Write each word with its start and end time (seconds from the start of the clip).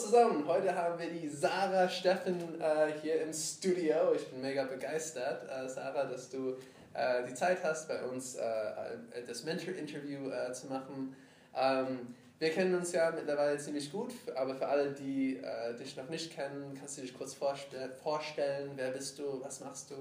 zusammen, 0.00 0.46
heute 0.46 0.74
haben 0.74 0.98
wir 0.98 1.10
die 1.10 1.28
Sarah 1.28 1.86
Steffen 1.86 2.58
äh, 2.58 2.92
hier 3.02 3.20
im 3.20 3.34
Studio. 3.34 4.14
Ich 4.14 4.26
bin 4.28 4.40
mega 4.40 4.64
begeistert, 4.64 5.46
äh, 5.50 5.68
Sarah, 5.68 6.04
dass 6.04 6.30
du 6.30 6.56
äh, 6.94 7.26
die 7.28 7.34
Zeit 7.34 7.62
hast, 7.62 7.86
bei 7.86 8.02
uns 8.04 8.36
äh, 8.36 8.40
äh, 8.40 9.26
das 9.26 9.44
Mentor-Interview 9.44 10.30
äh, 10.30 10.52
zu 10.52 10.68
machen. 10.68 11.14
Ähm, 11.54 12.14
wir 12.38 12.50
kennen 12.50 12.74
uns 12.74 12.92
ja 12.92 13.10
mittlerweile 13.10 13.58
ziemlich 13.58 13.92
gut, 13.92 14.14
aber 14.34 14.54
für 14.54 14.66
alle, 14.66 14.92
die 14.92 15.38
dich 15.78 15.94
noch 15.98 16.08
nicht 16.08 16.34
kennen, 16.34 16.74
kannst 16.78 16.96
du 16.96 17.02
dich 17.02 17.12
kurz 17.12 17.34
vorstell 17.34 17.90
vorstellen. 18.02 18.70
Wer 18.76 18.92
bist 18.92 19.18
du? 19.18 19.42
Was 19.42 19.60
machst 19.60 19.90
du? 19.90 19.96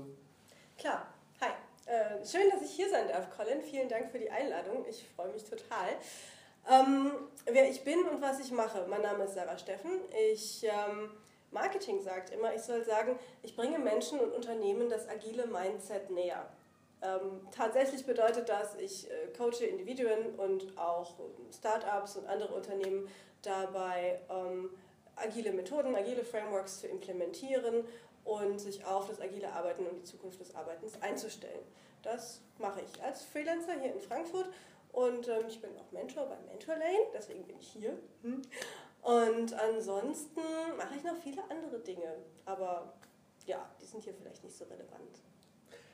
Klar, 0.77 1.07
hi. 1.41 1.49
schön, 2.25 2.49
dass 2.49 2.61
ich 2.61 2.71
hier 2.71 2.89
sein 2.89 3.09
darf, 3.09 3.27
Colin. 3.35 3.61
Vielen 3.61 3.89
Dank 3.89 4.09
für 4.09 4.19
die 4.19 4.31
Einladung. 4.31 4.85
Ich 4.89 5.05
freue 5.17 5.33
mich 5.33 5.43
total. 5.43 5.89
Ähm, 6.67 7.11
wer 7.45 7.69
ich 7.69 7.83
bin 7.83 7.99
und 8.07 8.21
was 8.21 8.39
ich 8.39 8.51
mache. 8.51 8.85
Mein 8.87 9.01
Name 9.01 9.25
ist 9.25 9.35
Sarah 9.35 9.57
Steffen. 9.57 9.91
Ich, 10.31 10.63
ähm, 10.63 11.11
Marketing 11.51 12.01
sagt 12.01 12.31
immer, 12.31 12.53
ich 12.53 12.61
soll 12.61 12.83
sagen, 12.83 13.17
ich 13.41 13.55
bringe 13.55 13.79
Menschen 13.79 14.19
und 14.19 14.33
Unternehmen 14.33 14.89
das 14.89 15.07
agile 15.07 15.47
Mindset 15.47 16.09
näher. 16.11 16.47
Ähm, 17.01 17.47
tatsächlich 17.51 18.05
bedeutet 18.05 18.49
das, 18.49 18.75
ich 18.75 19.09
äh, 19.09 19.27
coache 19.37 19.65
Individuen 19.65 20.35
und 20.37 20.77
auch 20.77 21.15
Startups 21.57 22.17
und 22.17 22.27
andere 22.27 22.53
Unternehmen 22.53 23.07
dabei, 23.41 24.19
ähm, 24.29 24.69
agile 25.15 25.53
Methoden, 25.53 25.95
agile 25.95 26.25
Frameworks 26.25 26.81
zu 26.81 26.87
implementieren 26.87 27.85
und 28.25 28.59
sich 28.59 28.85
auf 28.85 29.07
das 29.07 29.21
agile 29.21 29.51
Arbeiten 29.53 29.87
und 29.87 29.97
die 29.97 30.03
Zukunft 30.03 30.41
des 30.41 30.53
Arbeitens 30.55 31.01
einzustellen. 31.01 31.61
Das 32.03 32.41
mache 32.57 32.81
ich 32.81 33.01
als 33.01 33.23
Freelancer 33.23 33.79
hier 33.79 33.93
in 33.93 33.99
Frankfurt 34.01 34.49
und 34.91 35.27
ähm, 35.27 35.45
ich 35.47 35.61
bin 35.61 35.71
auch 35.77 35.91
Mentor 35.91 36.27
bei 36.27 36.37
Mentorlane, 36.47 37.07
deswegen 37.13 37.43
bin 37.45 37.59
ich 37.59 37.67
hier. 37.67 37.97
Und 39.01 39.53
ansonsten 39.53 40.41
mache 40.77 40.95
ich 40.97 41.03
noch 41.03 41.15
viele 41.15 41.41
andere 41.49 41.79
Dinge. 41.79 42.15
Aber 42.45 42.93
ja, 43.45 43.69
die 43.81 43.85
sind 43.85 44.03
hier 44.03 44.13
vielleicht 44.13 44.43
nicht 44.43 44.55
so 44.55 44.65
relevant. 44.65 45.21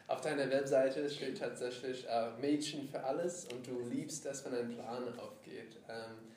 Auf 0.08 0.22
deiner 0.22 0.50
Webseite 0.50 1.10
steht 1.10 1.40
tatsächlich 1.40 2.08
äh, 2.08 2.32
Mädchen 2.40 2.88
für 2.88 3.04
alles 3.04 3.46
und 3.46 3.66
du 3.66 3.80
liebst 3.80 4.26
es, 4.26 4.46
wenn 4.46 4.54
ein 4.54 4.70
Plan 4.70 5.18
aufgeht. 5.20 5.78
Ähm, 5.90 6.34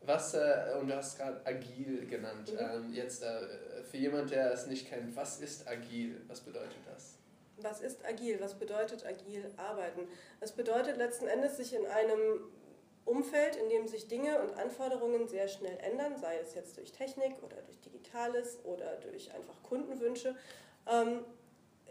was, 0.00 0.34
äh, 0.34 0.74
und 0.80 0.88
du 0.88 0.96
hast 0.96 1.18
gerade 1.18 1.40
agil 1.46 2.06
genannt. 2.06 2.52
Mhm. 2.52 2.58
Ähm, 2.58 2.92
jetzt 2.92 3.22
äh, 3.22 3.82
für 3.84 3.96
jemand, 3.98 4.30
der 4.30 4.52
es 4.52 4.66
nicht 4.66 4.88
kennt, 4.88 5.14
was 5.16 5.40
ist 5.40 5.66
agil? 5.68 6.20
Was 6.26 6.40
bedeutet 6.40 6.76
das? 6.92 7.16
Was 7.58 7.80
ist 7.80 8.04
agil? 8.04 8.40
Was 8.40 8.54
bedeutet 8.54 9.04
agil 9.06 9.50
arbeiten? 9.56 10.08
Es 10.40 10.52
bedeutet 10.52 10.96
letzten 10.96 11.26
Endes, 11.26 11.56
sich 11.56 11.74
in 11.74 11.86
einem 11.86 12.40
Umfeld, 13.04 13.56
in 13.56 13.68
dem 13.68 13.86
sich 13.86 14.08
Dinge 14.08 14.40
und 14.40 14.56
Anforderungen 14.58 15.28
sehr 15.28 15.48
schnell 15.48 15.76
ändern, 15.82 16.16
sei 16.18 16.38
es 16.38 16.54
jetzt 16.54 16.78
durch 16.78 16.92
Technik 16.92 17.34
oder 17.42 17.56
durch 17.62 17.80
Digitales 17.80 18.58
oder 18.64 18.96
durch 18.96 19.32
einfach 19.34 19.62
Kundenwünsche, 19.62 20.34
ähm, 20.90 21.24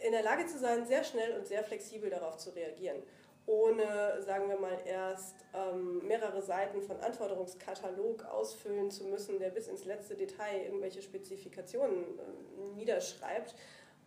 in 0.04 0.12
der 0.12 0.24
Lage 0.24 0.48
zu 0.48 0.58
sein, 0.58 0.86
sehr 0.88 1.04
schnell 1.04 1.38
und 1.38 1.48
sehr 1.48 1.64
flexibel 1.64 2.10
darauf 2.10 2.38
zu 2.38 2.50
reagieren, 2.50 3.02
ohne, 3.46 4.22
sagen 4.24 4.50
wir 4.50 4.58
mal, 4.58 4.78
erst 4.86 5.36
ähm, 5.54 6.06
mehrere 6.08 6.42
Seiten 6.42 6.82
von 6.82 7.00
Anforderungskatalog 7.00 8.26
ausfüllen 8.26 8.90
zu 8.90 9.04
müssen, 9.06 9.38
der 9.38 9.50
bis 9.50 9.68
ins 9.68 9.86
letzte 9.86 10.16
Detail 10.16 10.64
irgendwelche 10.64 11.02
Spezifikationen 11.02 12.04
äh, 12.04 12.76
niederschreibt. 12.76 13.54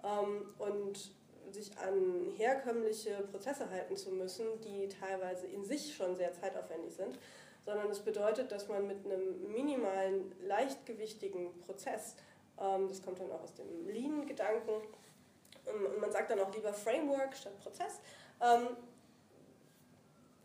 Ähm, 0.02 0.54
und 0.58 1.12
sich 1.52 1.76
an 1.78 2.32
herkömmliche 2.36 3.14
Prozesse 3.30 3.70
halten 3.70 3.96
zu 3.96 4.10
müssen, 4.10 4.46
die 4.62 4.88
teilweise 4.88 5.46
in 5.46 5.64
sich 5.64 5.94
schon 5.94 6.16
sehr 6.16 6.32
zeitaufwendig 6.32 6.94
sind, 6.94 7.18
sondern 7.64 7.90
es 7.90 8.00
bedeutet, 8.00 8.52
dass 8.52 8.68
man 8.68 8.86
mit 8.86 9.04
einem 9.04 9.50
minimalen, 9.52 10.32
leichtgewichtigen 10.42 11.58
Prozess, 11.60 12.16
ähm, 12.60 12.88
das 12.88 13.02
kommt 13.02 13.20
dann 13.20 13.30
auch 13.32 13.42
aus 13.42 13.54
dem 13.54 13.88
Lean-Gedanken, 13.88 14.70
ähm, 15.66 15.86
und 15.86 16.00
man 16.00 16.12
sagt 16.12 16.30
dann 16.30 16.40
auch 16.40 16.54
lieber 16.54 16.72
Framework 16.72 17.36
statt 17.36 17.58
Prozess, 17.60 18.00
ähm, 18.40 18.68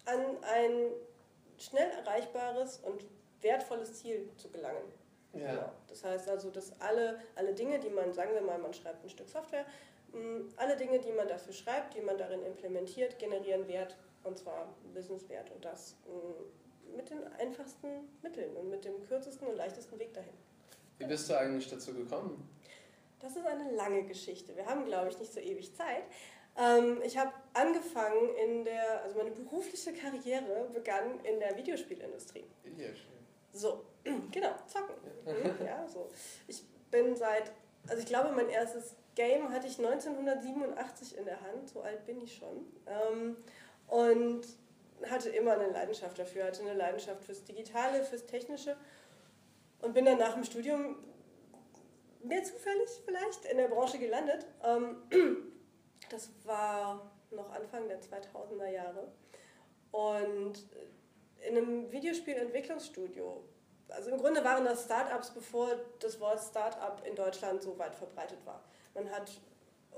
an 0.06 0.20
ein 0.42 0.92
schnell 1.58 1.92
erreichbares 1.92 2.80
und 2.80 3.06
wertvolles 3.42 3.94
Ziel 3.94 4.30
zu 4.38 4.50
gelangen. 4.50 4.82
Ja. 5.34 5.52
Genau. 5.52 5.72
Das 5.88 6.04
heißt 6.04 6.30
also, 6.30 6.50
dass 6.50 6.80
alle, 6.82 7.20
alle 7.36 7.54
Dinge, 7.54 7.80
die 7.80 7.90
man, 7.90 8.14
sagen 8.14 8.34
wir 8.34 8.42
mal, 8.42 8.58
man 8.58 8.74
schreibt 8.74 9.04
ein 9.04 9.10
Stück 9.10 9.30
Software, 9.30 9.66
alle 10.58 10.76
Dinge, 10.76 11.00
die 11.00 11.12
man 11.12 11.28
dafür 11.28 11.54
schreibt, 11.54 11.96
die 11.96 12.02
man 12.02 12.18
darin 12.18 12.44
implementiert, 12.44 13.18
generieren 13.20 13.68
Wert 13.68 13.98
und 14.24 14.38
zwar 14.38 14.76
Businesswert 14.94 15.52
und 15.52 15.64
das 15.64 15.96
mm, 16.06 16.96
mit 16.96 17.10
den 17.10 17.24
einfachsten 17.40 18.10
Mitteln 18.22 18.56
und 18.58 18.70
mit 18.70 18.86
dem 18.86 19.02
kürzesten 19.08 19.48
und 19.48 19.56
leichtesten 19.56 19.98
Weg 20.00 20.14
dahin. 20.14 20.34
Wie 20.98 21.06
bist 21.06 21.30
du 21.30 21.38
eigentlich 21.38 21.70
dazu 21.70 21.94
gekommen? 21.94 22.48
Das 23.20 23.36
ist 23.36 23.46
eine 23.46 23.72
lange 23.72 24.04
Geschichte. 24.04 24.56
Wir 24.56 24.66
haben, 24.66 24.86
glaube 24.86 25.10
ich, 25.10 25.20
nicht 25.20 25.32
so 25.32 25.40
ewig 25.40 25.76
Zeit. 25.76 26.04
Ähm, 26.58 27.02
ich 27.04 27.18
habe 27.18 27.32
angefangen 27.54 28.36
in 28.36 28.66
der, 28.66 29.04
also 29.04 29.18
meine 29.18 29.32
berufliche 29.32 29.94
Karriere 29.94 30.70
begann 30.74 31.20
in 31.24 31.40
der 31.40 31.56
Videospielindustrie. 31.56 32.46
Videospiel. 32.64 33.12
So, 33.54 33.86
genau, 34.32 34.52
zocken. 34.68 34.96
ja, 35.66 35.88
so. 35.88 36.10
Ich 36.48 36.64
bin 36.90 37.16
seit, 37.16 37.52
also 37.88 38.02
ich 38.02 38.06
glaube, 38.08 38.32
mein 38.32 38.50
erstes 38.50 38.96
Game 39.16 39.52
hatte 39.52 39.68
ich 39.68 39.78
1987 39.78 41.18
in 41.18 41.26
der 41.26 41.42
Hand, 41.42 41.70
so 41.70 41.82
alt 41.82 42.06
bin 42.06 42.22
ich 42.22 42.36
schon. 42.36 42.66
Ähm, 42.88 43.38
und 43.88 44.48
hatte 45.10 45.30
immer 45.30 45.54
eine 45.54 45.72
Leidenschaft 45.72 46.18
dafür, 46.18 46.46
hatte 46.46 46.62
eine 46.62 46.74
Leidenschaft 46.74 47.24
fürs 47.24 47.44
Digitale, 47.44 48.04
fürs 48.04 48.26
Technische 48.26 48.78
und 49.82 49.94
bin 49.94 50.06
dann 50.06 50.18
nach 50.18 50.34
dem 50.34 50.44
Studium 50.44 50.98
mehr 52.24 52.44
zufällig 52.44 52.90
vielleicht 53.04 53.46
in 53.46 53.58
der 53.58 53.68
Branche 53.68 53.98
gelandet. 53.98 54.46
Ähm, 54.64 54.98
das 56.10 56.30
war 56.44 57.12
noch 57.32 57.52
Anfang 57.52 57.88
der 57.88 58.00
2000er 58.02 58.70
Jahre 58.70 59.12
und 59.92 60.68
in 61.48 61.58
einem 61.58 61.92
Videospielentwicklungsstudio. 61.92 63.44
Also 63.90 64.12
im 64.12 64.18
Grunde 64.18 64.44
waren 64.44 64.64
das 64.64 64.86
Startups, 64.86 65.32
bevor 65.32 65.76
das 66.00 66.20
Wort 66.20 66.40
Startup 66.40 67.02
in 67.06 67.16
Deutschland 67.16 67.62
so 67.62 67.78
weit 67.78 67.96
verbreitet 67.96 68.46
war. 68.46 68.64
Man 68.94 69.10
hat 69.12 69.32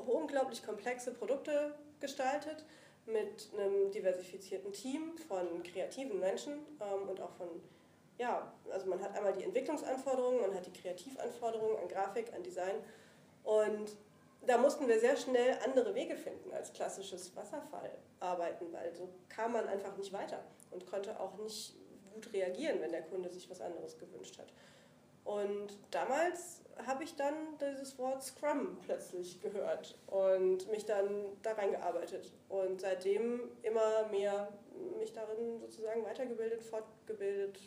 unglaublich 0.05 0.63
komplexe 0.63 1.11
Produkte 1.11 1.75
gestaltet 1.99 2.65
mit 3.05 3.49
einem 3.57 3.91
diversifizierten 3.91 4.71
Team 4.71 5.17
von 5.27 5.63
kreativen 5.63 6.19
Menschen 6.19 6.53
ähm, 6.79 7.09
und 7.09 7.19
auch 7.19 7.31
von, 7.31 7.47
ja, 8.17 8.53
also 8.71 8.87
man 8.87 9.01
hat 9.01 9.15
einmal 9.15 9.33
die 9.33 9.43
Entwicklungsanforderungen, 9.43 10.41
man 10.41 10.55
hat 10.55 10.65
die 10.65 10.73
Kreativanforderungen 10.73 11.77
an 11.77 11.87
Grafik, 11.87 12.33
an 12.33 12.43
Design 12.43 12.75
und 13.43 13.97
da 14.45 14.57
mussten 14.57 14.87
wir 14.87 14.99
sehr 14.99 15.15
schnell 15.15 15.57
andere 15.63 15.95
Wege 15.95 16.15
finden 16.15 16.51
als 16.51 16.73
klassisches 16.73 17.35
Wasserfallarbeiten, 17.35 18.71
weil 18.73 18.93
so 18.93 19.09
kam 19.29 19.53
man 19.53 19.67
einfach 19.67 19.95
nicht 19.97 20.11
weiter 20.11 20.43
und 20.71 20.85
konnte 20.85 21.17
auch 21.19 21.37
nicht 21.37 21.75
gut 22.13 22.31
reagieren, 22.33 22.81
wenn 22.81 22.91
der 22.91 23.03
Kunde 23.03 23.29
sich 23.29 23.49
was 23.49 23.61
anderes 23.61 23.97
gewünscht 23.97 24.37
hat. 24.37 24.51
Und 25.23 25.77
damals 25.91 26.61
habe 26.85 27.03
ich 27.03 27.16
dann 27.16 27.34
dieses 27.59 27.97
Wort 27.97 28.23
Scrum 28.23 28.78
plötzlich 28.81 29.41
gehört 29.41 29.97
und 30.07 30.69
mich 30.69 30.85
dann 30.85 31.25
da 31.41 31.53
reingearbeitet. 31.53 32.31
Und 32.50 32.81
seitdem 32.81 33.51
immer 33.61 34.07
mehr 34.09 34.50
mich 35.00 35.13
darin 35.13 35.59
sozusagen 35.59 36.03
weitergebildet, 36.03 36.63
fortgebildet, 36.63 37.59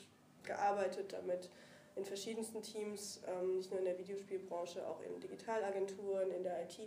gearbeitet 0.43 1.13
damit 1.13 1.51
in 1.97 2.05
verschiedensten 2.05 2.63
Teams, 2.63 3.23
ähm, 3.27 3.57
nicht 3.57 3.71
nur 3.71 3.79
in 3.81 3.87
der 3.87 3.99
Videospielbranche, 3.99 4.87
auch 4.87 5.01
in 5.03 5.19
Digitalagenturen, 5.21 6.31
in 6.31 6.43
der 6.43 6.63
IT. 6.63 6.79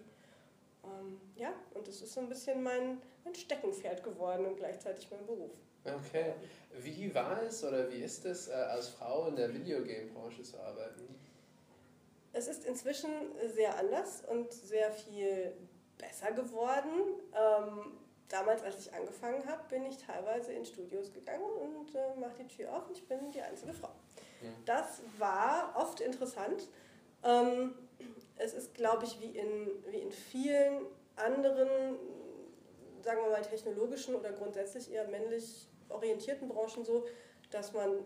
Ähm, 0.84 1.20
ja, 1.36 1.54
und 1.74 1.88
das 1.88 2.02
ist 2.02 2.14
so 2.14 2.22
ein 2.22 2.30
bisschen 2.30 2.62
mein, 2.62 3.02
mein 3.24 3.36
Steckenpferd 3.36 4.04
geworden 4.04 4.46
und 4.46 4.58
gleichzeitig 4.58 5.10
mein 5.10 5.26
Beruf. 5.26 5.52
Okay. 5.84 6.34
Wie 6.80 7.14
war 7.16 7.42
es 7.42 7.64
oder 7.64 7.90
wie 7.92 8.04
ist 8.04 8.26
es, 8.26 8.50
äh, 8.50 8.54
als 8.54 8.90
Frau 8.90 9.28
in 9.28 9.36
der 9.36 9.54
Videogame-Branche 9.54 10.44
zu 10.44 10.60
arbeiten? 10.60 11.16
Es 12.34 12.48
ist 12.48 12.66
inzwischen 12.66 13.10
sehr 13.54 13.78
anders 13.78 14.24
und 14.28 14.52
sehr 14.54 14.92
viel 14.92 15.54
besser 15.98 16.32
geworden. 16.32 16.92
Ähm, 17.34 17.98
damals, 18.30 18.64
als 18.64 18.80
ich 18.80 18.94
angefangen 18.94 19.46
habe, 19.48 19.64
bin 19.70 19.86
ich 19.86 19.98
teilweise 19.98 20.54
in 20.54 20.66
Studios 20.66 21.12
gegangen 21.12 21.44
und 21.44 21.94
äh, 21.96 22.16
mache 22.20 22.44
die 22.44 22.48
Tür 22.48 22.76
auf 22.76 22.88
und 22.88 22.98
ich 22.98 23.08
bin 23.08 23.32
die 23.32 23.42
einzige 23.42 23.74
Frau. 23.74 23.92
Ja. 24.42 24.50
Das 24.66 25.02
war 25.18 25.74
oft 25.76 26.00
interessant. 26.00 26.70
Ähm, 27.24 27.74
es 28.38 28.54
ist, 28.54 28.74
glaube 28.74 29.06
ich, 29.06 29.20
wie 29.20 29.38
in, 29.38 29.68
wie 29.88 29.98
in 29.98 30.12
vielen 30.12 30.86
anderen, 31.16 31.98
sagen 33.02 33.22
wir 33.24 33.32
mal, 33.32 33.42
technologischen 33.42 34.16
oder 34.16 34.32
grundsätzlich 34.32 34.92
eher 34.92 35.08
männlich 35.08 35.68
orientierten 35.90 36.48
Branchen 36.48 36.86
so, 36.86 37.06
dass 37.50 37.74
man 37.74 38.04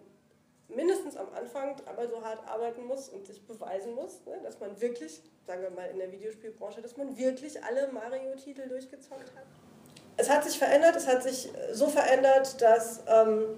mindestens 0.75 1.17
am 1.17 1.27
Anfang 1.33 1.75
dreimal 1.75 2.07
so 2.09 2.21
hart 2.21 2.47
arbeiten 2.47 2.85
muss 2.85 3.09
und 3.09 3.25
sich 3.25 3.45
beweisen 3.45 3.93
muss, 3.95 4.25
ne, 4.25 4.39
dass 4.43 4.59
man 4.59 4.79
wirklich, 4.79 5.21
sagen 5.45 5.61
wir 5.61 5.69
mal 5.71 5.85
in 5.85 5.99
der 5.99 6.11
Videospielbranche, 6.11 6.81
dass 6.81 6.97
man 6.97 7.17
wirklich 7.17 7.63
alle 7.63 7.87
Mario-Titel 7.91 8.67
durchgezockt 8.67 9.31
hat. 9.35 9.45
Es 10.17 10.29
hat 10.29 10.43
sich 10.43 10.57
verändert, 10.57 10.95
es 10.95 11.07
hat 11.07 11.23
sich 11.23 11.51
so 11.71 11.87
verändert, 11.87 12.61
dass 12.61 13.03
ähm, 13.07 13.57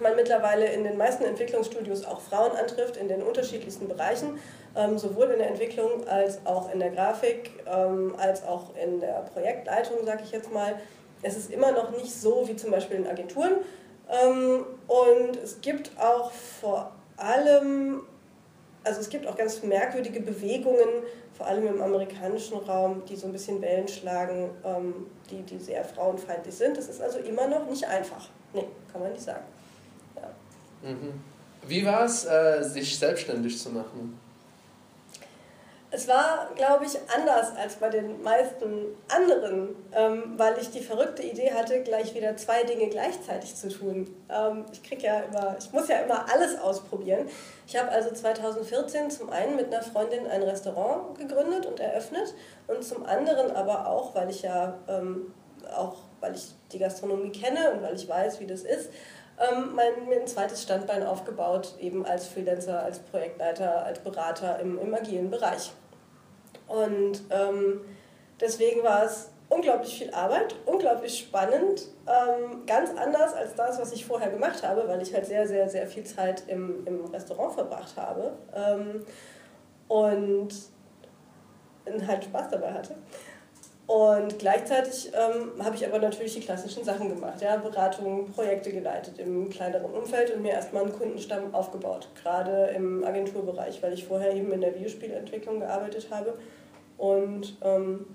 man 0.00 0.16
mittlerweile 0.16 0.66
in 0.72 0.84
den 0.84 0.96
meisten 0.96 1.24
Entwicklungsstudios 1.24 2.04
auch 2.04 2.20
Frauen 2.20 2.52
antrifft 2.52 2.96
in 2.96 3.08
den 3.08 3.22
unterschiedlichsten 3.22 3.86
Bereichen, 3.86 4.38
ähm, 4.74 4.98
sowohl 4.98 5.30
in 5.30 5.38
der 5.38 5.48
Entwicklung 5.48 6.06
als 6.08 6.44
auch 6.44 6.72
in 6.72 6.80
der 6.80 6.90
Grafik, 6.90 7.50
ähm, 7.66 8.14
als 8.18 8.44
auch 8.44 8.74
in 8.76 9.00
der 9.00 9.22
Projektleitung, 9.32 10.04
sage 10.04 10.22
ich 10.24 10.32
jetzt 10.32 10.52
mal. 10.52 10.74
Es 11.22 11.36
ist 11.36 11.50
immer 11.52 11.72
noch 11.72 11.90
nicht 11.92 12.12
so 12.12 12.46
wie 12.48 12.56
zum 12.56 12.70
Beispiel 12.70 12.96
in 12.96 13.06
Agenturen. 13.06 13.52
Ähm, 14.08 14.64
und 14.86 15.36
es 15.36 15.60
gibt 15.60 15.90
auch 15.98 16.30
vor 16.30 16.92
allem, 17.16 18.02
also 18.82 19.00
es 19.00 19.08
gibt 19.08 19.26
auch 19.26 19.36
ganz 19.36 19.62
merkwürdige 19.62 20.20
Bewegungen, 20.20 20.88
vor 21.36 21.46
allem 21.46 21.66
im 21.66 21.82
amerikanischen 21.82 22.58
Raum, 22.58 23.02
die 23.08 23.16
so 23.16 23.26
ein 23.26 23.32
bisschen 23.32 23.60
Wellen 23.60 23.88
schlagen, 23.88 24.50
ähm, 24.64 25.06
die, 25.30 25.42
die 25.42 25.58
sehr 25.58 25.84
frauenfeindlich 25.84 26.54
sind. 26.54 26.76
Das 26.76 26.88
ist 26.88 27.00
also 27.00 27.18
immer 27.18 27.48
noch 27.48 27.68
nicht 27.68 27.86
einfach. 27.86 28.28
Nee, 28.52 28.66
kann 28.92 29.00
man 29.00 29.12
nicht 29.12 29.24
sagen. 29.24 29.44
Ja. 30.14 30.88
Mhm. 30.88 31.20
Wie 31.66 31.84
war 31.84 32.04
es, 32.04 32.24
äh, 32.24 32.62
sich 32.62 32.98
selbstständig 32.98 33.58
zu 33.58 33.70
machen? 33.70 34.18
Es 35.94 36.08
war, 36.08 36.48
glaube 36.56 36.86
ich, 36.86 36.98
anders 37.14 37.56
als 37.56 37.76
bei 37.76 37.88
den 37.88 38.20
meisten 38.20 38.96
anderen, 39.08 39.76
ähm, 39.92 40.34
weil 40.36 40.58
ich 40.58 40.72
die 40.72 40.80
verrückte 40.80 41.22
Idee 41.22 41.52
hatte, 41.52 41.84
gleich 41.84 42.12
wieder 42.16 42.36
zwei 42.36 42.64
Dinge 42.64 42.88
gleichzeitig 42.88 43.54
zu 43.54 43.68
tun. 43.68 44.12
Ähm, 44.28 44.64
ich 44.72 44.82
krieg 44.82 45.04
ja 45.04 45.20
immer, 45.20 45.54
ich 45.56 45.72
muss 45.72 45.86
ja 45.86 45.98
immer 45.98 46.26
alles 46.28 46.58
ausprobieren. 46.58 47.28
Ich 47.68 47.76
habe 47.76 47.90
also 47.90 48.10
2014 48.10 49.08
zum 49.08 49.30
einen 49.30 49.54
mit 49.54 49.72
einer 49.72 49.84
Freundin 49.84 50.26
ein 50.26 50.42
Restaurant 50.42 51.16
gegründet 51.16 51.64
und 51.64 51.78
eröffnet 51.78 52.34
und 52.66 52.82
zum 52.82 53.06
anderen 53.06 53.54
aber 53.54 53.86
auch, 53.86 54.16
weil 54.16 54.30
ich 54.30 54.42
ja 54.42 54.76
ähm, 54.88 55.32
auch, 55.76 55.98
weil 56.18 56.34
ich 56.34 56.56
die 56.72 56.80
Gastronomie 56.80 57.30
kenne 57.30 57.70
und 57.70 57.82
weil 57.82 57.94
ich 57.94 58.08
weiß, 58.08 58.40
wie 58.40 58.48
das 58.48 58.62
ist, 58.62 58.90
ähm, 59.38 59.76
mein, 59.76 60.08
mir 60.08 60.20
ein 60.20 60.26
zweites 60.26 60.62
Standbein 60.62 61.04
aufgebaut, 61.04 61.74
eben 61.78 62.04
als 62.04 62.26
Freelancer, 62.26 62.82
als 62.82 62.98
Projektleiter, 62.98 63.84
als 63.84 64.00
Berater 64.00 64.58
im, 64.58 64.78
im 64.80 64.92
agilen 64.92 65.30
Bereich. 65.30 65.72
Und 66.66 67.22
ähm, 67.30 67.80
deswegen 68.40 68.82
war 68.82 69.04
es 69.04 69.30
unglaublich 69.48 69.98
viel 69.98 70.10
Arbeit, 70.12 70.54
unglaublich 70.66 71.18
spannend, 71.18 71.88
ähm, 72.06 72.64
ganz 72.66 72.90
anders 72.96 73.34
als 73.34 73.54
das, 73.54 73.78
was 73.78 73.92
ich 73.92 74.04
vorher 74.04 74.30
gemacht 74.30 74.62
habe, 74.62 74.88
weil 74.88 75.02
ich 75.02 75.12
halt 75.14 75.26
sehr, 75.26 75.46
sehr, 75.46 75.68
sehr 75.68 75.86
viel 75.86 76.04
Zeit 76.04 76.44
im, 76.48 76.86
im 76.86 77.04
Restaurant 77.06 77.54
verbracht 77.54 77.96
habe 77.96 78.32
ähm, 78.54 79.04
und 79.88 80.48
halt 82.06 82.24
Spaß 82.24 82.48
dabei 82.50 82.72
hatte. 82.72 82.94
Und 83.86 84.38
gleichzeitig 84.38 85.12
ähm, 85.12 85.62
habe 85.62 85.76
ich 85.76 85.86
aber 85.86 85.98
natürlich 85.98 86.34
die 86.34 86.40
klassischen 86.40 86.84
Sachen 86.84 87.10
gemacht, 87.10 87.42
ja, 87.42 87.56
Beratung, 87.56 88.30
Projekte 88.32 88.72
geleitet 88.72 89.18
im 89.18 89.50
kleineren 89.50 89.92
Umfeld 89.92 90.34
und 90.34 90.40
mir 90.40 90.52
erstmal 90.52 90.84
einen 90.84 90.92
Kundenstamm 90.92 91.54
aufgebaut, 91.54 92.08
gerade 92.22 92.68
im 92.74 93.04
Agenturbereich, 93.04 93.82
weil 93.82 93.92
ich 93.92 94.06
vorher 94.06 94.34
eben 94.34 94.50
in 94.52 94.62
der 94.62 94.74
Videospielentwicklung 94.74 95.60
gearbeitet 95.60 96.08
habe 96.10 96.38
und 96.96 97.58
ähm, 97.62 98.06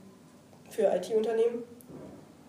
für 0.71 0.91
IT-Unternehmen. 0.91 1.63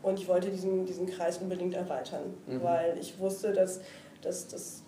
Und 0.03 0.19
ich 0.19 0.27
wollte 0.27 0.49
diesen, 0.49 0.87
diesen 0.87 1.07
Kreis 1.07 1.39
unbedingt 1.39 1.75
erweitern, 1.75 2.35
mhm. 2.47 2.63
weil 2.63 2.97
ich 2.99 3.19
wusste, 3.19 3.53
dass, 3.53 3.81
dass 4.23 4.49
das 4.49 4.83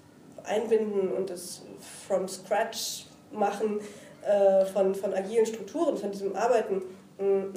Einbinden 0.45 1.13
und 1.13 1.29
das 1.29 1.63
From 2.07 2.27
Scratch 2.29 3.05
machen 3.31 3.81
äh, 4.23 4.65
von, 4.65 4.95
von 4.95 5.13
agilen 5.13 5.45
Strukturen, 5.45 5.99
von 5.99 6.11
diesem 6.11 6.35
Arbeiten, 6.35 6.83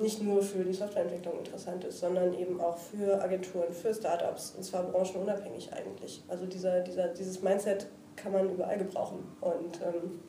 nicht 0.01 0.21
nur 0.21 0.41
für 0.41 0.63
die 0.63 0.73
Softwareentwicklung 0.73 1.37
interessant 1.39 1.83
ist, 1.83 1.99
sondern 1.99 2.33
eben 2.33 2.59
auch 2.61 2.77
für 2.77 3.21
Agenturen, 3.21 3.73
für 3.73 3.93
Startups, 3.93 4.53
und 4.55 4.63
zwar 4.63 4.83
branchenunabhängig 4.83 5.71
eigentlich. 5.73 6.23
Also 6.27 6.45
dieser, 6.45 6.81
dieser, 6.81 7.09
dieses 7.09 7.41
Mindset 7.41 7.87
kann 8.15 8.31
man 8.31 8.49
überall 8.49 8.77
gebrauchen. 8.77 9.19
Und 9.41 9.81
ähm, 9.81 10.19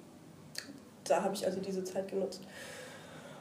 da 1.05 1.23
habe 1.23 1.35
ich 1.35 1.47
also 1.47 1.61
diese 1.61 1.85
Zeit 1.85 2.09
genutzt. 2.09 2.43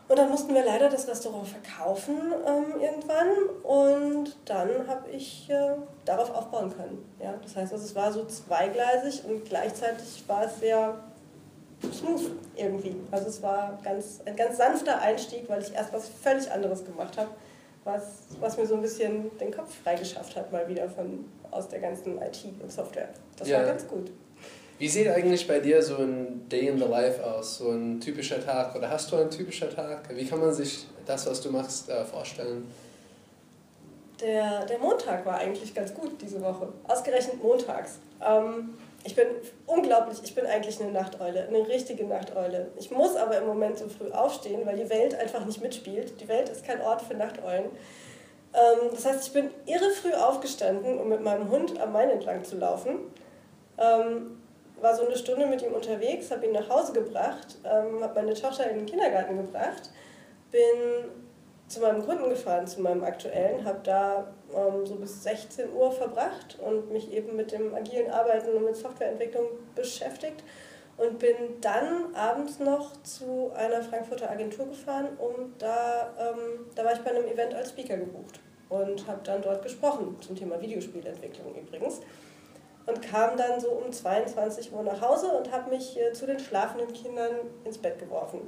Und 0.08 0.20
dann 0.20 0.30
mussten 0.30 0.54
wir 0.54 0.64
leider 0.64 0.88
das 0.88 1.08
Restaurant 1.08 1.48
verkaufen 1.48 2.16
ähm, 2.46 2.80
irgendwann 2.80 3.28
und 3.64 4.38
dann 4.46 4.88
habe 4.88 5.10
ich 5.10 5.50
äh, 5.50 5.72
darauf 6.06 6.30
aufbauen 6.30 6.72
können. 6.76 7.04
Ja? 7.20 7.34
Das 7.42 7.56
heißt, 7.56 7.74
also 7.74 7.84
es 7.84 7.96
war 7.96 8.14
so 8.14 8.24
zweigleisig 8.26 9.24
und 9.28 9.46
gleichzeitig 9.46 10.24
war 10.28 10.46
es 10.46 10.60
sehr 10.60 11.00
smooth 11.82 12.32
irgendwie. 12.56 12.96
Also 13.12 13.28
es 13.28 13.42
war 13.42 13.80
ganz, 13.84 14.22
ein 14.26 14.36
ganz 14.36 14.58
sanfter 14.58 15.02
Einstieg, 15.02 15.48
weil 15.48 15.62
ich 15.62 15.74
erst 15.74 15.94
was 15.94 16.10
völlig 16.10 16.50
anderes 16.52 16.86
gemacht 16.86 17.18
habe, 17.18 17.30
was, 17.84 18.04
was 18.40 18.58
mir 18.58 18.66
so 18.66 18.76
ein 18.76 18.82
bisschen 18.82 19.38
den 19.38 19.52
Kopf 19.52 19.74
freigeschafft 19.84 20.36
hat, 20.36 20.52
mal 20.52 20.68
wieder 20.68 20.90
von 20.90 21.26
aus 21.52 21.70
der 21.70 21.80
ganzen 21.80 22.22
IT 22.22 22.46
und 22.62 22.72
Software. 22.72 23.10
Das 23.38 23.48
ja. 23.48 23.60
war 23.60 23.66
ganz 23.66 23.88
gut. 23.88 24.12
Wie 24.78 24.90
sieht 24.90 25.08
eigentlich 25.08 25.48
bei 25.48 25.60
dir 25.60 25.82
so 25.82 25.98
ein 25.98 26.50
Day 26.50 26.68
in 26.68 26.78
the 26.78 26.84
Life 26.84 27.24
aus, 27.24 27.60
so 27.60 27.72
ein 27.72 28.02
typischer 28.02 28.44
Tag? 28.44 28.76
Oder 28.76 28.90
hast 28.90 29.10
du 29.12 29.16
einen 29.16 29.30
typischen 29.30 29.70
Tag? 29.70 30.10
Wie 30.14 30.26
kann 30.26 30.40
man 30.40 30.54
sich 30.54 30.86
das, 31.06 31.26
was 31.28 31.40
du 31.40 31.50
machst, 31.50 31.90
äh, 31.90 32.04
vorstellen? 32.04 32.68
Der, 34.20 34.66
der 34.66 34.80
Montag 34.80 35.26
war 35.26 35.38
eigentlich 35.38 35.74
ganz 35.74 35.94
gut 35.94 36.22
diese 36.22 36.42
Woche. 36.42 36.68
Ausgerechnet 36.88 37.42
montags. 37.42 38.00
Ähm, 38.26 38.74
ich 39.06 39.16
bin 39.16 39.28
unglaublich, 39.68 40.20
ich 40.24 40.34
bin 40.34 40.48
eigentlich 40.48 40.82
eine 40.82 40.92
Nachteule, 40.92 41.48
eine 41.48 41.68
richtige 41.68 42.06
Nachteule. 42.06 42.72
Ich 42.76 42.90
muss 42.90 43.16
aber 43.16 43.38
im 43.38 43.46
Moment 43.46 43.78
so 43.78 43.88
früh 43.88 44.12
aufstehen, 44.12 44.66
weil 44.66 44.78
die 44.78 44.90
Welt 44.90 45.14
einfach 45.14 45.46
nicht 45.46 45.62
mitspielt. 45.62 46.20
Die 46.20 46.28
Welt 46.28 46.50
ist 46.50 46.66
kein 46.66 46.82
Ort 46.82 47.04
für 47.04 47.14
Nachteulen. 47.14 47.66
Ähm, 48.54 48.90
das 48.92 49.06
heißt, 49.06 49.28
ich 49.28 49.34
bin 49.34 49.52
irre 49.68 49.92
früh 49.92 50.12
aufgestanden, 50.12 51.00
um 51.00 51.08
mit 51.08 51.22
meinem 51.22 51.52
Hund 51.52 51.80
am 51.80 51.94
Main 51.94 52.10
entlang 52.10 52.44
zu 52.44 52.58
laufen. 52.58 52.98
Ähm, 53.78 54.42
war 54.82 54.96
so 54.96 55.06
eine 55.06 55.16
Stunde 55.16 55.46
mit 55.46 55.62
ihm 55.62 55.74
unterwegs, 55.74 56.32
habe 56.32 56.48
ihn 56.48 56.54
nach 56.54 56.70
Hause 56.70 56.94
gebracht, 56.94 57.58
ähm, 57.64 58.04
habe 58.04 58.22
meine 58.22 58.34
Tochter 58.34 58.70
in 58.70 58.80
den 58.80 58.86
Kindergarten 58.88 59.38
gebracht, 59.38 59.92
bin 60.52 61.12
zu 61.76 61.82
meinem 61.82 62.06
Kunden 62.06 62.30
gefahren, 62.30 62.66
zu 62.66 62.82
meinem 62.82 63.04
aktuellen, 63.04 63.66
habe 63.66 63.80
da 63.84 64.34
ähm, 64.54 64.86
so 64.86 64.96
bis 64.96 65.24
16 65.24 65.74
Uhr 65.74 65.92
verbracht 65.92 66.58
und 66.66 66.90
mich 66.92 67.12
eben 67.12 67.36
mit 67.36 67.52
dem 67.52 67.76
agilen 67.76 68.10
Arbeiten 68.10 68.56
und 68.56 68.64
mit 68.64 68.78
Softwareentwicklung 68.78 69.46
beschäftigt 69.76 70.42
und 70.98 71.20
bin 71.20 71.36
dann 71.60 72.16
abends 72.16 72.60
noch 72.60 72.94
zu 73.04 73.52
einer 73.54 73.84
Frankfurter 73.84 74.32
Agentur 74.32 74.68
gefahren 74.68 75.10
und 75.18 75.62
da, 75.62 76.14
ähm, 76.18 76.66
da 76.76 76.86
war 76.86 76.94
ich 76.94 77.00
bei 77.00 77.12
einem 77.12 77.26
Event 77.26 77.54
als 77.54 77.72
Speaker 77.72 77.98
gebucht 77.98 78.40
und 78.70 79.06
habe 79.06 79.20
dann 79.26 79.42
dort 79.42 79.62
gesprochen, 79.62 80.16
zum 80.22 80.38
Thema 80.38 80.62
Videospielentwicklung 80.62 81.56
übrigens. 81.56 82.00
Und 82.86 83.02
kam 83.02 83.36
dann 83.36 83.60
so 83.60 83.70
um 83.72 83.92
22 83.92 84.72
Uhr 84.72 84.84
nach 84.84 85.02
Hause 85.02 85.28
und 85.30 85.52
habe 85.52 85.72
mich 85.72 86.00
äh, 86.00 86.14
zu 86.14 86.28
den 86.28 86.40
schlafenden 86.40 86.94
Kindern 86.94 87.32
ins 87.64 87.80
Bett 87.80 87.98
geworfen. 87.98 88.42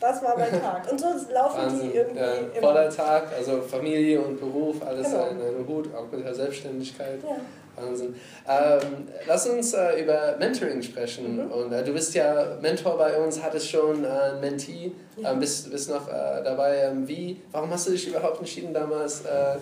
Das 0.00 0.22
war 0.22 0.36
mein 0.38 0.50
Tag. 0.62 0.90
Und 0.90 1.00
so 1.00 1.06
laufen 1.32 1.58
Wahnsinn. 1.58 1.90
die 1.90 1.96
irgendwie. 1.96 2.20
Ja, 2.20 2.32
immer. 2.32 2.68
Voller 2.68 2.90
Tag, 2.90 3.32
also 3.36 3.60
Familie 3.62 4.20
und 4.20 4.38
Beruf, 4.38 4.76
alles 4.86 5.10
genau. 5.10 5.28
in 5.28 5.40
einem 5.40 5.68
Hut, 5.68 5.88
auch 5.94 6.10
mit 6.10 6.24
der 6.24 6.34
Selbstständigkeit. 6.34 7.18
Ja. 7.22 7.36
Wahnsinn. 7.80 8.14
Ähm, 8.48 9.08
lass 9.26 9.46
uns 9.46 9.72
äh, 9.74 10.02
über 10.02 10.36
Mentoring 10.38 10.82
sprechen. 10.82 11.36
Mhm. 11.36 11.52
Und 11.52 11.72
äh, 11.72 11.84
du 11.84 11.92
bist 11.92 12.14
ja 12.14 12.56
Mentor 12.60 12.98
bei 12.98 13.16
uns, 13.16 13.42
hattest 13.42 13.70
schon 13.70 14.04
äh, 14.04 14.08
ein 14.08 14.40
Mentee, 14.40 14.92
ja. 15.16 15.32
ähm, 15.32 15.40
bist, 15.40 15.70
bist 15.70 15.90
noch 15.90 16.08
äh, 16.08 16.42
dabei. 16.42 16.78
Ähm, 16.78 17.06
wie, 17.06 17.40
warum 17.52 17.70
hast 17.70 17.86
du 17.86 17.92
dich 17.92 18.08
überhaupt 18.08 18.38
entschieden, 18.38 18.74
damals 18.74 19.22
äh, 19.22 19.56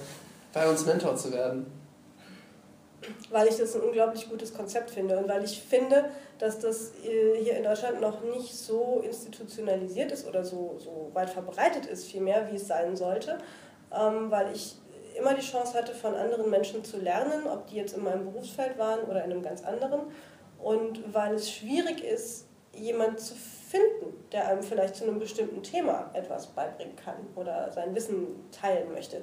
bei 0.52 0.66
uns 0.66 0.87
Mentor 0.87 1.16
zu 1.16 1.33
werden? 1.33 1.66
Weil 3.31 3.49
ich 3.49 3.57
das 3.57 3.76
ein 3.76 3.83
unglaublich 3.83 4.29
gutes 4.29 4.55
Konzept 4.55 4.91
finde 4.91 5.19
und 5.19 5.29
weil 5.29 5.45
ich 5.45 5.61
finde, 5.61 6.07
dass 6.38 6.59
das 6.59 6.93
äh, 7.05 7.37
hier 7.43 7.57
in 7.57 7.62
Deutschland 7.62 8.00
noch 8.00 8.23
nicht 8.23 8.55
so 8.55 9.03
institutionalisiert 9.05 10.12
ist 10.12 10.26
oder 10.26 10.45
so, 10.45 10.76
so 10.79 11.11
weit 11.12 11.31
verbreitet 11.31 11.87
ist, 11.87 12.07
vielmehr 12.07 12.50
wie 12.50 12.57
es 12.57 12.67
sein 12.67 12.97
sollte, 12.97 13.38
ähm, 13.93 14.31
weil 14.31 14.55
ich 14.55 14.76
immer 15.17 15.35
die 15.35 15.43
Chance 15.43 15.75
hatte, 15.75 15.95
von 15.95 16.15
anderen 16.15 16.50
Menschen 16.50 16.85
zu 16.85 16.99
lernen, 16.99 17.47
ob 17.47 17.67
die 17.69 17.76
jetzt 17.76 17.97
in 17.97 18.03
meinem 18.03 18.25
Berufsfeld 18.25 18.79
waren 18.79 19.00
oder 19.05 19.25
in 19.25 19.33
einem 19.33 19.43
ganz 19.43 19.62
anderen. 19.65 20.00
Und 20.59 21.15
weil 21.15 21.35
es 21.35 21.50
schwierig 21.50 22.03
ist, 22.03 22.47
jemanden 22.75 23.19
zu 23.19 23.35
finden, 23.35 24.12
der 24.33 24.49
einem 24.49 24.62
vielleicht 24.62 24.97
zu 24.97 25.05
einem 25.05 25.19
bestimmten 25.19 25.62
Thema 25.62 26.11
etwas 26.15 26.49
beibringen 26.49 26.97
kann 26.97 27.15
oder 27.35 27.73
sein 27.73 27.95
Wissen 27.95 28.49
teilen 28.50 28.93
möchte 28.93 29.23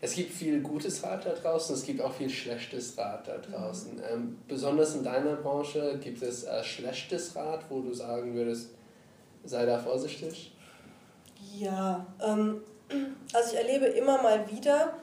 es 0.00 0.14
gibt 0.14 0.32
viel 0.32 0.60
gutes 0.60 1.02
Rat 1.02 1.24
da 1.24 1.32
draußen, 1.32 1.74
es 1.74 1.84
gibt 1.84 2.00
auch 2.00 2.12
viel 2.12 2.30
schlechtes 2.30 2.96
Rat 2.98 3.26
da 3.26 3.38
draußen. 3.38 3.96
Mhm. 3.96 4.02
Ähm, 4.10 4.38
besonders 4.46 4.94
in 4.94 5.04
deiner 5.04 5.36
Branche 5.36 5.98
gibt 6.02 6.22
es 6.22 6.44
äh, 6.44 6.62
schlechtes 6.62 7.34
Rat, 7.34 7.64
wo 7.68 7.80
du 7.80 7.92
sagen 7.92 8.34
würdest, 8.34 8.70
sei 9.44 9.64
da 9.64 9.78
vorsichtig? 9.78 10.52
Ja, 11.56 12.06
ähm, 12.24 12.62
also 13.32 13.52
ich 13.52 13.58
erlebe 13.58 13.86
immer 13.86 14.22
mal 14.22 14.50
wieder, 14.50 14.94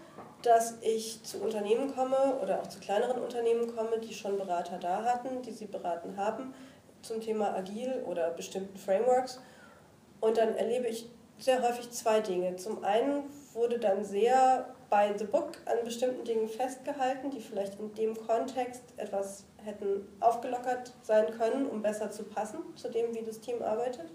dass 0.42 0.76
ich 0.82 1.24
zu 1.24 1.40
Unternehmen 1.40 1.94
komme 1.94 2.38
oder 2.42 2.62
auch 2.62 2.68
zu 2.68 2.80
kleineren 2.80 3.22
Unternehmen 3.22 3.74
komme, 3.74 4.00
die 4.00 4.14
schon 4.14 4.38
Berater 4.38 4.78
da 4.78 5.04
hatten, 5.04 5.42
die 5.42 5.52
sie 5.52 5.68
beraten 5.68 6.18
haben 6.18 6.54
zum 7.02 7.22
Thema 7.22 7.54
Agil 7.56 8.04
oder 8.06 8.32
bestimmten 8.32 8.78
Frameworks. 8.78 9.40
Und 10.20 10.38
dann 10.38 10.56
erlebe 10.56 10.88
ich 10.88 11.10
sehr 11.38 11.62
häufig 11.62 11.92
zwei 11.92 12.22
Dinge. 12.22 12.56
Zum 12.56 12.84
einen 12.84 13.24
wurde 13.54 13.80
dann 13.80 14.04
sehr 14.04 14.74
bei 14.94 15.12
The 15.18 15.26
Book 15.26 15.54
an 15.66 15.84
bestimmten 15.84 16.24
Dingen 16.24 16.48
festgehalten, 16.48 17.32
die 17.32 17.40
vielleicht 17.40 17.80
in 17.80 17.96
dem 17.96 18.16
Kontext 18.28 18.84
etwas 18.98 19.44
hätten 19.66 20.08
aufgelockert 20.20 20.94
sein 21.02 21.36
können, 21.36 21.66
um 21.66 21.82
besser 21.82 22.12
zu 22.12 22.22
passen 22.22 22.60
zu 22.76 22.92
dem, 22.92 23.12
wie 23.16 23.24
das 23.24 23.40
Team 23.40 23.64
arbeitet. 23.64 24.12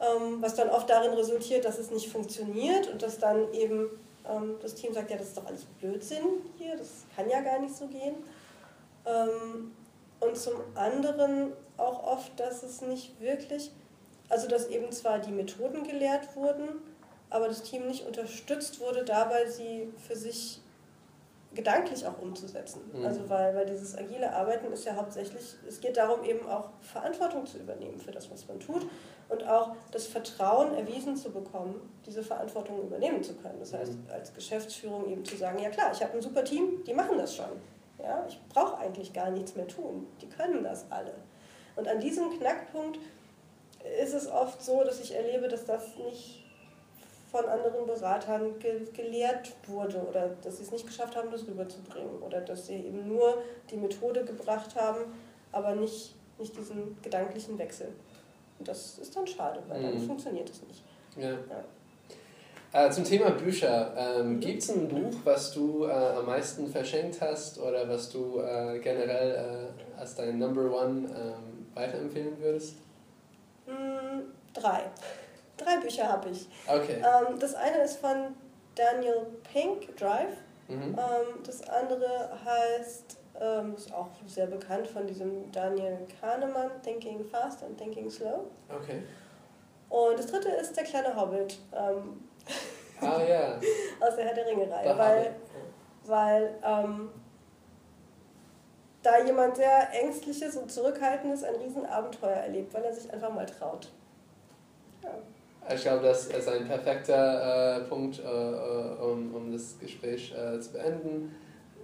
Ähm, 0.00 0.40
was 0.40 0.54
dann 0.54 0.70
oft 0.70 0.88
darin 0.88 1.12
resultiert, 1.14 1.64
dass 1.64 1.80
es 1.80 1.90
nicht 1.90 2.08
funktioniert 2.08 2.92
und 2.92 3.02
dass 3.02 3.18
dann 3.18 3.52
eben 3.52 3.88
ähm, 4.24 4.54
das 4.62 4.76
Team 4.76 4.94
sagt, 4.94 5.10
ja, 5.10 5.16
das 5.16 5.26
ist 5.26 5.36
doch 5.36 5.46
alles 5.46 5.64
Blödsinn 5.64 6.26
hier, 6.58 6.76
das 6.76 7.04
kann 7.16 7.28
ja 7.28 7.40
gar 7.40 7.58
nicht 7.58 7.74
so 7.74 7.88
gehen. 7.88 8.14
Ähm, 9.04 9.72
und 10.20 10.36
zum 10.36 10.54
anderen 10.76 11.54
auch 11.76 12.06
oft, 12.06 12.38
dass 12.38 12.62
es 12.62 12.82
nicht 12.82 13.20
wirklich, 13.20 13.72
also 14.28 14.46
dass 14.46 14.68
eben 14.68 14.92
zwar 14.92 15.18
die 15.18 15.32
Methoden 15.32 15.82
gelehrt 15.82 16.36
wurden, 16.36 16.68
aber 17.32 17.48
das 17.48 17.62
Team 17.62 17.86
nicht 17.86 18.06
unterstützt 18.06 18.80
wurde 18.80 19.04
dabei, 19.04 19.46
sie 19.46 19.92
für 20.06 20.16
sich 20.16 20.60
gedanklich 21.54 22.06
auch 22.06 22.18
umzusetzen. 22.20 22.80
Mhm. 22.92 23.04
Also 23.04 23.28
weil, 23.28 23.54
weil 23.54 23.66
dieses 23.66 23.96
agile 23.96 24.32
Arbeiten 24.32 24.72
ist 24.72 24.84
ja 24.84 24.96
hauptsächlich, 24.96 25.42
es 25.68 25.80
geht 25.80 25.96
darum 25.96 26.24
eben 26.24 26.48
auch 26.48 26.70
Verantwortung 26.80 27.46
zu 27.46 27.58
übernehmen 27.58 27.98
für 27.98 28.10
das, 28.10 28.30
was 28.30 28.48
man 28.48 28.58
tut 28.58 28.86
und 29.28 29.46
auch 29.46 29.74
das 29.90 30.06
Vertrauen 30.06 30.74
erwiesen 30.74 31.16
zu 31.16 31.30
bekommen, 31.30 31.92
diese 32.06 32.22
Verantwortung 32.22 32.82
übernehmen 32.82 33.22
zu 33.22 33.34
können. 33.34 33.58
Das 33.60 33.74
heißt, 33.74 33.94
mhm. 33.94 34.10
als 34.10 34.32
Geschäftsführung 34.32 35.10
eben 35.10 35.24
zu 35.24 35.36
sagen, 35.36 35.58
ja 35.58 35.70
klar, 35.70 35.90
ich 35.92 36.02
habe 36.02 36.14
ein 36.14 36.22
super 36.22 36.44
Team, 36.44 36.82
die 36.86 36.94
machen 36.94 37.18
das 37.18 37.36
schon. 37.36 37.50
Ja, 37.98 38.24
ich 38.26 38.40
brauche 38.48 38.78
eigentlich 38.78 39.12
gar 39.12 39.30
nichts 39.30 39.54
mehr 39.54 39.68
tun. 39.68 40.06
Die 40.20 40.28
können 40.28 40.64
das 40.64 40.86
alle. 40.90 41.14
Und 41.76 41.86
an 41.86 42.00
diesem 42.00 42.30
Knackpunkt 42.38 42.98
ist 44.02 44.14
es 44.14 44.28
oft 44.28 44.62
so, 44.62 44.82
dass 44.84 45.00
ich 45.00 45.14
erlebe, 45.14 45.48
dass 45.48 45.64
das 45.64 45.96
nicht 45.96 46.42
von 47.32 47.46
anderen 47.46 47.86
Beratern 47.86 48.58
ge 48.58 48.84
gelehrt 48.92 49.52
wurde 49.66 50.06
oder 50.06 50.36
dass 50.42 50.58
sie 50.58 50.64
es 50.64 50.70
nicht 50.70 50.86
geschafft 50.86 51.16
haben, 51.16 51.30
das 51.30 51.46
rüberzubringen 51.46 52.22
oder 52.22 52.42
dass 52.42 52.66
sie 52.66 52.74
eben 52.74 53.08
nur 53.08 53.42
die 53.70 53.76
Methode 53.76 54.24
gebracht 54.24 54.76
haben, 54.76 55.00
aber 55.50 55.74
nicht, 55.74 56.14
nicht 56.38 56.56
diesen 56.56 57.00
gedanklichen 57.02 57.58
Wechsel. 57.58 57.88
Und 58.58 58.68
das 58.68 58.98
ist 58.98 59.16
dann 59.16 59.26
schade, 59.26 59.62
weil 59.66 59.80
mhm. 59.80 59.84
dann 59.84 60.06
funktioniert 60.06 60.50
es 60.50 60.62
nicht. 60.62 60.84
Ja. 61.16 61.30
ja. 61.30 61.64
Äh, 62.74 62.90
zum 62.90 63.04
Thema 63.04 63.30
Bücher. 63.30 63.94
Ähm, 63.96 64.36
mhm. 64.36 64.40
Gibt 64.40 64.62
es 64.62 64.70
ein 64.70 64.88
Buch, 64.88 65.14
was 65.24 65.52
du 65.52 65.84
äh, 65.84 65.90
am 65.90 66.26
meisten 66.26 66.66
verschenkt 66.66 67.20
hast 67.20 67.58
oder 67.58 67.88
was 67.88 68.10
du 68.10 68.40
äh, 68.40 68.78
generell 68.78 69.70
äh, 69.96 69.98
als 70.00 70.14
dein 70.14 70.38
Number 70.38 70.70
One 70.70 71.08
ähm, 71.08 71.66
weiterempfehlen 71.74 72.38
würdest? 72.38 72.76
Mhm, 73.66 74.22
drei. 74.54 74.84
Drei 75.56 75.78
Bücher 75.78 76.08
habe 76.08 76.30
ich. 76.30 76.48
Okay. 76.66 76.96
Ähm, 76.96 77.38
das 77.38 77.54
eine 77.54 77.78
ist 77.78 77.98
von 77.98 78.34
Daniel 78.74 79.26
Pink, 79.52 79.96
Drive. 79.96 80.36
Mhm. 80.68 80.96
Ähm, 80.98 81.42
das 81.44 81.68
andere 81.68 82.30
heißt 82.44 83.18
ähm, 83.40 83.74
ist 83.74 83.92
auch 83.92 84.08
sehr 84.26 84.46
bekannt 84.46 84.86
von 84.86 85.06
diesem 85.06 85.50
Daniel 85.52 85.98
Kahnemann, 86.20 86.70
Thinking 86.82 87.24
Fast 87.24 87.62
and 87.62 87.76
Thinking 87.78 88.10
Slow. 88.10 88.46
Okay. 88.68 89.02
Und 89.88 90.18
das 90.18 90.26
dritte 90.26 90.48
ist 90.48 90.76
der 90.76 90.84
kleine 90.84 91.14
Hobbit. 91.14 91.58
Ähm, 91.74 92.28
ah 93.00 93.20
ja. 93.22 93.56
aus 94.00 94.16
der 94.16 94.24
Herr 94.26 94.34
der 94.34 94.46
Ringe-Reihe. 94.46 94.96
Weil, 94.96 95.34
weil 96.04 96.54
ähm, 96.64 97.10
da 99.02 99.22
jemand 99.24 99.56
sehr 99.56 99.92
ängstliches 99.92 100.56
und 100.56 100.70
zurückhaltendes 100.70 101.42
ein 101.44 101.56
Riesenabenteuer 101.56 102.36
erlebt, 102.36 102.72
weil 102.72 102.84
er 102.84 102.92
sich 102.92 103.12
einfach 103.12 103.32
mal 103.32 103.46
traut. 103.46 103.90
Ja. 105.02 105.10
Ich 105.70 105.82
glaube, 105.82 106.04
das 106.04 106.26
ist 106.26 106.48
ein 106.48 106.66
perfekter 106.66 107.76
äh, 107.76 107.80
Punkt, 107.82 108.18
äh, 108.18 108.22
äh 108.22 109.02
um, 109.02 109.34
um 109.34 109.52
das 109.52 109.78
Gespräch 109.78 110.34
äh, 110.34 110.58
zu 110.58 110.72
beenden. 110.72 111.34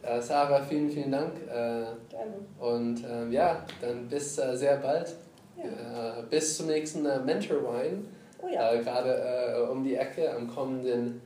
Äh, 0.02 0.20
Sarah, 0.20 0.62
vielen, 0.62 0.90
vielen 0.90 1.12
Dank. 1.12 1.32
Äh, 1.46 1.84
Gerne. 2.08 2.34
Und 2.58 3.04
ähm, 3.08 3.32
ja, 3.32 3.64
dann 3.80 4.08
bis 4.08 4.36
sehr 4.36 4.76
bald. 4.78 5.14
Ja. 5.56 6.20
Bis 6.30 6.56
zum 6.56 6.66
nächsten 6.68 7.02
Mentor 7.02 7.56
Wine. 7.62 8.04
Oh 8.40 8.46
ja. 8.46 8.76
Gerade 8.76 9.68
um 9.68 9.82
die 9.82 9.96
Ecke 9.96 10.32
am 10.32 10.46
kommenden 10.48 11.20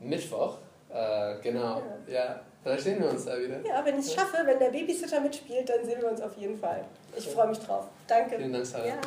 Mittwoch. 0.00 0.58
genau. 1.40 1.82
Ja. 2.08 2.12
ja. 2.12 2.40
Vielleicht 2.64 2.82
sehen 2.82 3.00
wir 3.00 3.10
uns 3.10 3.24
da 3.24 3.38
wieder. 3.38 3.60
Ja, 3.64 3.84
wenn 3.84 4.00
ich 4.00 4.06
es 4.06 4.14
schaffe, 4.14 4.38
wenn 4.44 4.58
der 4.58 4.70
Babysitter 4.70 5.20
mitspielt, 5.20 5.68
dann 5.68 5.84
sehen 5.84 6.00
wir 6.00 6.10
uns 6.10 6.20
auf 6.20 6.36
jeden 6.36 6.58
Fall. 6.58 6.84
Ich 7.16 7.28
freue 7.28 7.48
mich 7.48 7.58
drauf. 7.60 7.86
Danke. 8.08 8.36
Vielen 8.36 8.52
Dank, 8.52 8.66
Sarah. 8.66 8.86
Ja. 8.86 9.00